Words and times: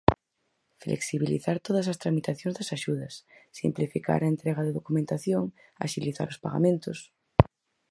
Flexibilizar 0.83 1.57
todas 1.67 1.87
as 1.91 1.99
tramitacións 2.03 2.55
das 2.57 2.69
axudas, 2.77 3.13
simplificar 3.59 4.19
a 4.21 4.31
entrega 4.33 4.61
de 4.65 4.75
documentación, 4.79 5.43
axilizar 5.85 6.27
os 6.33 6.41
pagamentos. 6.45 6.97